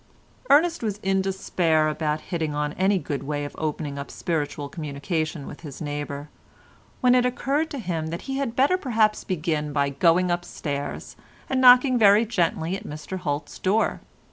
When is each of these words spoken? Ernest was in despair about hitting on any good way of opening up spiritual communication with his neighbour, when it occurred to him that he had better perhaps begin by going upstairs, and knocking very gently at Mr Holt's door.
Ernest 0.49 0.81
was 0.81 0.97
in 1.03 1.21
despair 1.21 1.87
about 1.87 2.21
hitting 2.21 2.55
on 2.55 2.73
any 2.73 2.97
good 2.97 3.21
way 3.21 3.45
of 3.45 3.53
opening 3.59 3.99
up 3.99 4.09
spiritual 4.09 4.67
communication 4.67 5.45
with 5.45 5.59
his 5.61 5.79
neighbour, 5.79 6.27
when 7.01 7.13
it 7.13 7.23
occurred 7.23 7.69
to 7.69 7.77
him 7.77 8.07
that 8.07 8.23
he 8.23 8.37
had 8.37 8.55
better 8.55 8.77
perhaps 8.79 9.23
begin 9.23 9.71
by 9.71 9.89
going 9.89 10.31
upstairs, 10.31 11.15
and 11.47 11.61
knocking 11.61 11.99
very 11.99 12.25
gently 12.25 12.75
at 12.75 12.83
Mr 12.83 13.17
Holt's 13.19 13.59
door. 13.59 14.01